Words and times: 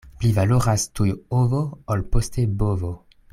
Pli 0.21 0.29
valoras 0.37 0.85
tuj 0.99 1.11
ovo, 1.41 1.61
ol 1.97 2.03
poste 2.17 2.47
bovo. 2.65 2.91